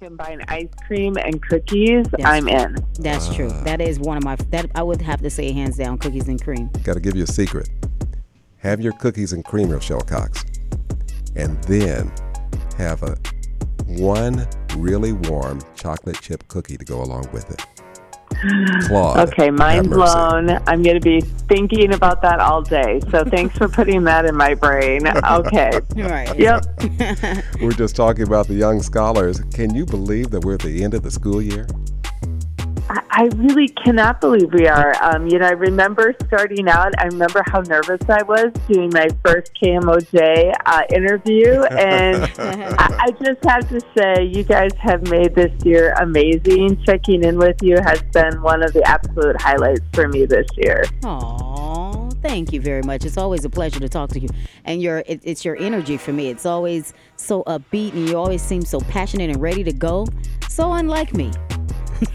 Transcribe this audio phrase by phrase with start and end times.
[0.00, 2.76] combine ice cream and cookies, That's I'm in.
[2.98, 3.48] That's true.
[3.48, 3.64] Uh.
[3.64, 6.42] That is one of my that I would have to say hands down cookies and
[6.42, 6.70] cream.
[6.84, 7.68] Got to give you a secret.
[8.58, 10.44] Have your cookies and cream, Rochelle Cox,
[11.36, 12.10] and then
[12.78, 13.16] have a
[13.86, 17.64] one really warm chocolate chip cookie to go along with it.
[18.86, 19.28] Claude.
[19.28, 20.50] Okay, mind blown.
[20.66, 23.00] I'm going to be thinking about that all day.
[23.10, 25.06] So thanks for putting that in my brain.
[25.06, 25.80] Okay.
[25.96, 26.38] Right.
[26.38, 26.64] Yep.
[27.60, 29.40] We're just talking about the young scholars.
[29.52, 31.66] Can you believe that we're at the end of the school year?
[32.90, 34.94] I I really cannot believe we are.
[35.02, 36.98] Um, you know, I remember starting out.
[36.98, 42.24] I remember how nervous I was doing my first KMOJ uh, interview, and
[42.78, 46.82] I, I just have to say, you guys have made this year amazing.
[46.84, 50.84] Checking in with you has been one of the absolute highlights for me this year.
[51.04, 53.04] Aw, thank you very much.
[53.04, 54.30] It's always a pleasure to talk to you.
[54.64, 56.28] And your it, it's your energy for me.
[56.28, 60.06] It's always so upbeat and you always seem so passionate and ready to go.
[60.48, 61.30] So unlike me.
[62.00, 62.14] That's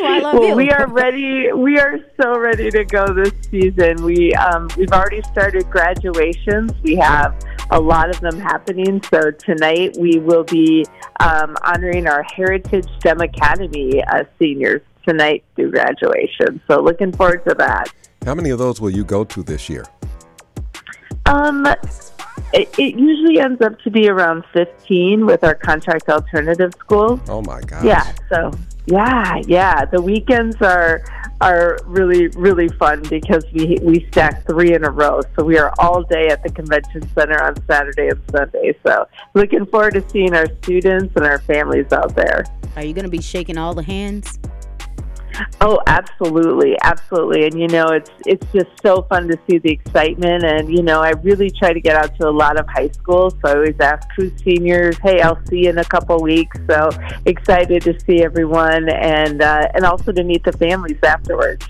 [0.00, 0.56] why I love Well, you.
[0.56, 1.52] we are ready.
[1.52, 4.02] We are so ready to go this season.
[4.04, 6.72] We um, we've already started graduations.
[6.82, 7.34] We have
[7.70, 9.02] a lot of them happening.
[9.10, 10.84] So tonight we will be
[11.20, 16.60] um, honoring our Heritage STEM Academy uh, seniors tonight through graduation.
[16.68, 17.92] So looking forward to that.
[18.24, 19.84] How many of those will you go to this year?
[21.26, 21.66] Um,
[22.56, 27.20] it, it usually ends up to be around 15 with our contract alternative schools.
[27.28, 27.84] Oh my god!
[27.84, 28.12] Yeah.
[28.30, 28.50] So
[28.86, 29.84] yeah, yeah.
[29.84, 31.04] The weekends are
[31.40, 35.20] are really really fun because we we stack three in a row.
[35.36, 38.74] So we are all day at the convention center on Saturday and Sunday.
[38.86, 42.44] So looking forward to seeing our students and our families out there.
[42.76, 44.38] Are you going to be shaking all the hands?
[45.60, 47.46] Oh, absolutely, absolutely.
[47.46, 50.44] And you know, it's it's just so fun to see the excitement.
[50.44, 53.34] And you know, I really try to get out to a lot of high schools.
[53.44, 54.98] So I always ask who's seniors.
[54.98, 56.58] Hey, I'll see you in a couple weeks.
[56.68, 56.90] So
[57.24, 61.66] excited to see everyone, and uh, and also to meet the families afterwards.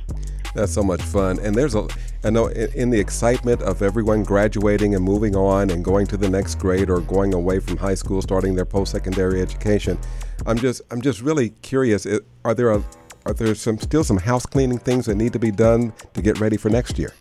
[0.55, 1.39] That's so much fun.
[1.41, 1.87] And there's a,
[2.25, 6.31] I know in the excitement of everyone graduating and moving on and going to the
[6.31, 9.99] next grade or going away from high school, starting their post-secondary education,
[10.47, 12.07] I'm just, I'm just really curious.
[12.43, 12.83] Are there a,
[13.27, 16.39] are there some still some house cleaning things that need to be done to get
[16.39, 17.13] ready for next year?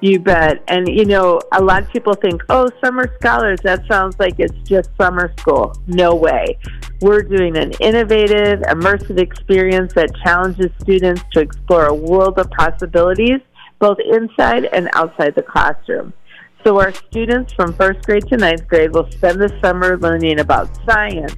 [0.00, 0.62] You bet.
[0.68, 4.56] And, you know, a lot of people think, oh, summer scholars, that sounds like it's
[4.66, 5.74] just summer school.
[5.86, 6.58] No way.
[7.02, 13.40] We're doing an innovative, immersive experience that challenges students to explore a world of possibilities,
[13.78, 16.14] both inside and outside the classroom.
[16.64, 20.68] So, our students from first grade to ninth grade will spend the summer learning about
[20.84, 21.34] science,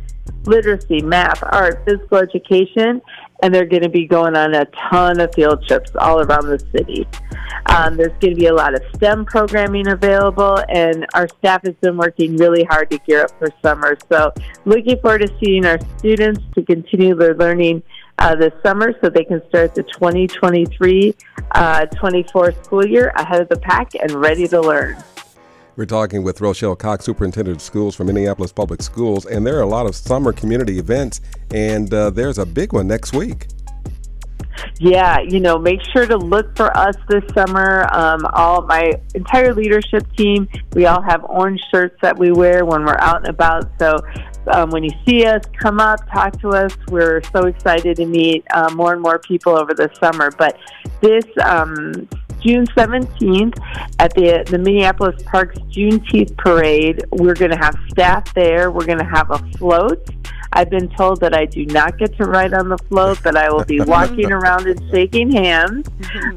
[0.46, 3.00] literacy, math, art, physical education,
[3.42, 6.58] and they're going to be going on a ton of field trips all around the
[6.76, 7.06] city.
[7.66, 11.74] Um, there's going to be a lot of STEM programming available, and our staff has
[11.80, 13.96] been working really hard to gear up for summer.
[14.10, 14.32] So,
[14.64, 17.82] looking forward to seeing our students to continue their learning
[18.18, 21.14] uh, this summer so they can start the 2023
[21.52, 24.96] uh, 24 school year ahead of the pack and ready to learn.
[25.74, 29.62] We're talking with Rochelle Cox, Superintendent of Schools for Minneapolis Public Schools, and there are
[29.62, 33.46] a lot of summer community events, and uh, there's a big one next week.
[34.78, 37.86] Yeah, you know, make sure to look for us this summer.
[37.94, 42.84] Um, all my entire leadership team, we all have orange shirts that we wear when
[42.84, 43.70] we're out and about.
[43.78, 43.96] So
[44.52, 46.76] um, when you see us, come up, talk to us.
[46.88, 50.30] We're so excited to meet uh, more and more people over the summer.
[50.30, 50.58] But
[51.00, 52.08] this um,
[52.42, 53.58] June 17th
[53.98, 58.70] at the the Minneapolis Parks Juneteenth Parade, we're going to have staff there.
[58.70, 60.08] We're going to have a float.
[60.54, 63.50] I've been told that I do not get to ride on the float, but I
[63.50, 65.88] will be walking around and shaking hands.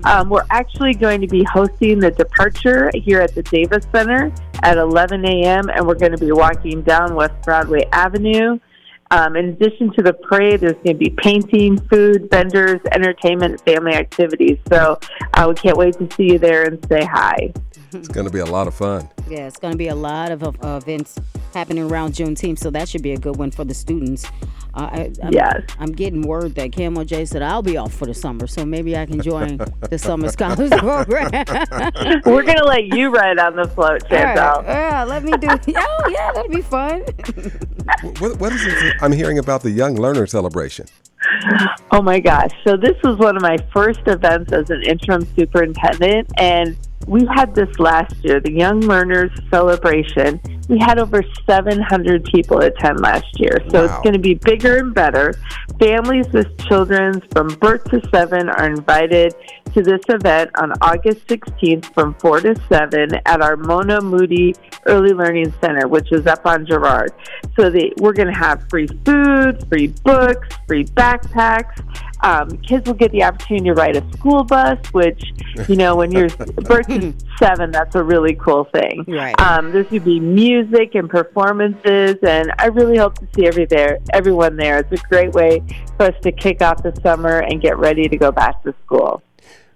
[0.06, 4.32] Um, we're actually going to be hosting the departure here at the Davis Center
[4.64, 8.60] at 11 a.m., and we're going to be walking down West Broadway Avenue.
[9.12, 13.94] Um, in addition to the parade, there's going to be painting, food, vendors, entertainment, family
[13.94, 14.58] activities.
[14.68, 15.00] So
[15.34, 17.54] uh, we can't wait to see you there and say hi.
[17.94, 19.08] it's going to be a lot of fun.
[19.30, 21.20] Yeah, it's going to be a lot of, of events
[21.56, 24.26] happening around Juneteenth, so that should be a good one for the students.
[24.76, 25.62] Uh, I, I'm, Yes.
[25.80, 29.06] I'm getting word that KMOJ said I'll be off for the summer, so maybe I
[29.06, 29.58] can join
[29.90, 31.32] the summer scholars program.
[32.26, 34.38] We're going to let you ride on the float, All right.
[34.38, 34.64] Chantel.
[34.66, 35.48] Yeah, let me do.
[35.78, 37.02] Oh, yeah, that'd be fun.
[38.20, 38.96] What, what is it?
[39.02, 40.86] I'm hearing about the Young Learner Celebration.
[41.92, 42.52] Oh my gosh.
[42.68, 47.54] So this was one of my first events as an interim superintendent and we had
[47.56, 50.40] this last year, the Young Learners Celebration.
[50.68, 53.58] We had over 700 people attend last year.
[53.70, 53.86] So Wow.
[53.86, 55.34] it's going to be bigger and better.
[55.80, 59.36] Families with children from birth to 7 are invited
[59.74, 65.12] to this event on August 16th from 4 to 7 at our Mona Moede Early
[65.14, 67.12] Learning Center, which is up on Girard.
[67.60, 71.82] So the, we're going to have free food, free books, free backpacks.
[72.24, 75.22] Um, kids will get the opportunity to ride a school bus, which,
[75.68, 76.30] you know, when you're
[76.64, 79.04] birth to 7, that's a really cool thing.
[79.08, 79.40] Right.
[79.40, 83.66] Um, there's going to be music and performances, and I really hope to see every
[83.66, 84.80] there, everyone there.
[84.80, 85.62] It's a great way
[85.98, 89.22] for us to kick off the summer and get ready to go back to school.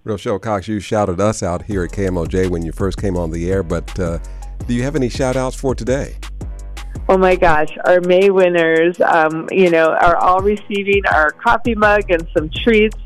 [0.03, 3.51] Rochelle Cox, you shouted us out here at KMOJ when you first came on the
[3.51, 4.19] air, but uh,
[4.67, 6.15] do you have any shout outs for today?
[7.07, 12.03] Oh my gosh, our May winners, um, you know, are all receiving our coffee mug
[12.09, 12.97] and some treats.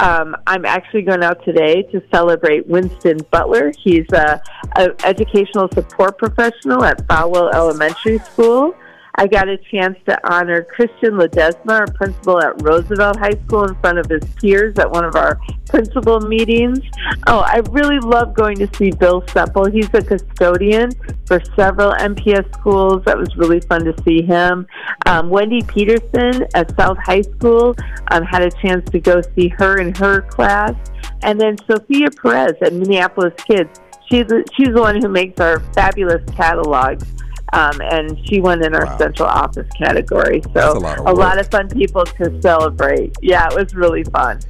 [0.00, 3.70] Um, I'm actually going out today to celebrate Winston Butler.
[3.78, 4.40] He's a,
[4.76, 8.74] a educational support professional at Folwell Elementary School.
[9.16, 13.74] I got a chance to honor Christian Ledesma, our principal at Roosevelt High School, in
[13.76, 16.80] front of his peers at one of our principal meetings.
[17.26, 19.70] Oh, I really love going to see Bill Semple.
[19.70, 20.92] He's a custodian
[21.26, 23.02] for several MPS schools.
[23.04, 24.66] That was really fun to see him.
[25.06, 27.74] Um, Wendy Peterson at South High School
[28.10, 30.74] um, had a chance to go see her in her class.
[31.22, 33.80] And then Sophia Perez at Minneapolis Kids.
[34.08, 37.04] She's she's the one who makes our fabulous catalogs.
[37.52, 38.98] Um, and she won in our Wow.
[38.98, 40.40] central office category.
[40.42, 43.16] So That's a lot of a lot of fun people to celebrate.
[43.22, 44.40] Yeah, it was really fun.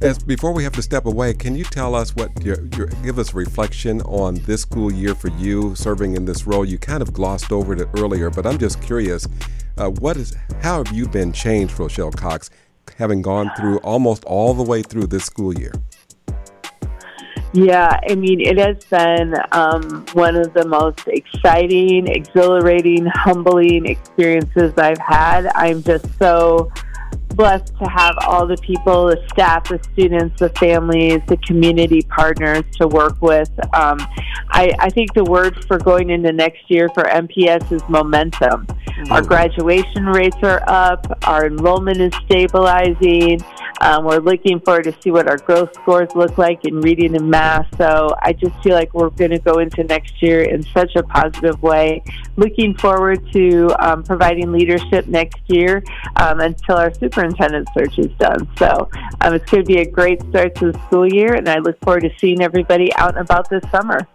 [0.00, 3.18] As before we have to step away, can you tell us what your, your give
[3.18, 6.64] us a reflection on this school year for you serving in this role?
[6.64, 9.26] You kind of glossed over it earlier, but I'm just curious.
[9.78, 12.50] Uh, what is how have you been changed, Rochelle Cox,
[12.98, 15.72] having gone through almost all the way through this school year?
[17.54, 24.72] Yeah, I mean, it has been um, one of the most exciting, exhilarating, humbling experiences
[24.76, 25.46] I've had.
[25.54, 26.72] I'm just so
[27.36, 32.64] blessed to have all the people, the staff, the students, the families, the community partners
[32.80, 33.50] to work with.
[33.72, 33.98] Um,
[34.48, 38.66] I, I think the word for going into next year for MPS is momentum.
[39.10, 43.40] Our graduation rates are up, our enrollment is stabilizing.
[43.84, 47.28] Um, we're looking forward to see what our growth scores look like in reading and
[47.28, 47.68] math.
[47.76, 51.02] So I just feel like we're going to go into next year in such a
[51.02, 52.02] positive way.
[52.36, 55.84] Looking forward to um, providing leadership next year
[56.16, 58.48] um, until our superintendent search is done.
[58.56, 58.88] So
[59.20, 61.78] um, it's going to be a great start to the school year, and I look
[61.80, 64.08] forward to seeing everybody out and about this summer.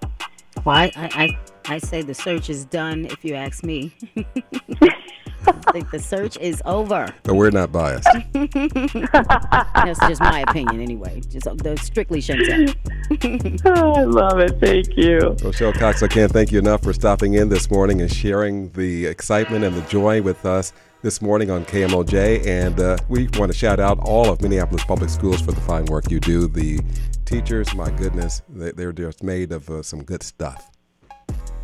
[0.65, 1.39] Well, I, I, I,
[1.75, 3.93] I say the search is done, if you ask me.
[5.47, 7.13] I think the search is over.
[7.23, 8.07] But we're not biased.
[8.33, 11.21] That's just my opinion, anyway.
[11.29, 12.75] Just uh, the strictly Chantel.
[13.65, 14.59] Oh, I love it.
[14.59, 15.35] Thank you.
[15.43, 19.05] Rochelle Cox, I can't thank you enough for stopping in this morning and sharing the
[19.05, 22.45] excitement and the joy with us this morning on KMOJ.
[22.45, 25.85] And uh, we want to shout out all of Minneapolis Public Schools for the fine
[25.85, 26.47] work you do.
[26.47, 26.79] The
[27.25, 30.69] teachers, my goodness, they, they're just made of uh, some good stuff.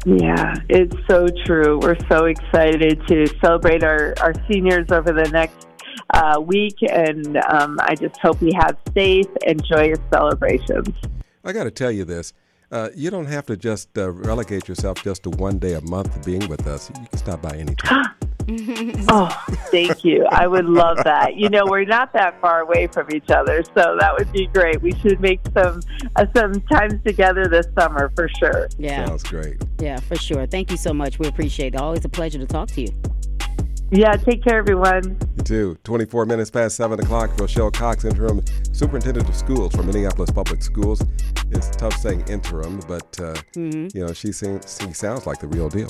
[0.06, 1.80] Yeah, it's so true.
[1.80, 5.68] We're so excited to celebrate our, our seniors over the next
[6.14, 10.90] uh, week, and um, I just hope we have safe and joyous celebrations.
[11.44, 12.34] I got to tell you this.
[12.72, 16.24] Uh, you don't have to just uh, relegate yourself just to one day a month
[16.24, 16.92] being with us.
[17.00, 18.06] You can stop by anytime.
[18.48, 19.30] Oh,
[19.72, 20.25] thank you.
[20.30, 21.36] I would love that.
[21.36, 24.82] You know, we're not that far away from each other, so that would be great.
[24.82, 25.82] We should make some
[26.16, 28.68] uh, some times together this summer for sure.
[28.78, 29.62] Yeah, Sounds great.
[29.80, 30.46] yeah, for sure.
[30.46, 31.20] Thank you so much.
[31.20, 31.82] We appreciate it.
[31.82, 32.90] Always a pleasure to talk to you.
[33.96, 35.18] Yeah, take care, everyone.
[35.38, 35.78] You too.
[35.86, 41.02] 24 minutes past 7 o'clock, Rochelle Cox, interim superintendent of schools for Minneapolis Public Schools.
[41.52, 45.70] It's tough saying interim, but, uh, you know, she, seems, she sounds like the real
[45.70, 45.88] deal.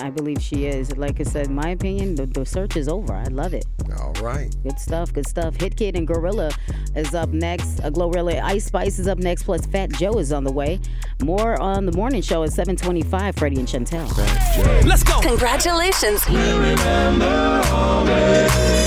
[0.00, 0.96] I believe she is.
[0.96, 3.12] Like I said, my opinion, the, the search is over.
[3.12, 3.66] I love it.
[3.98, 4.54] All right.
[4.62, 5.60] Good stuff, good stuff.
[5.60, 6.52] Hit Kid and Gorilla
[6.96, 7.80] is up next.
[7.80, 10.80] Uh, Glorilla Ice Spice is up next, plus Fat Joe is on the way.
[11.22, 14.08] More on the morning show at 725, Freddie and Chantel.
[14.16, 14.82] Jay.
[14.88, 15.20] Let's go.
[15.20, 16.24] Congratulations.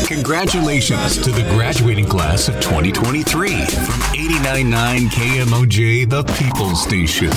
[0.07, 7.29] Congratulations to the graduating class of 2023 from 89.9 KMOJ, the People Station.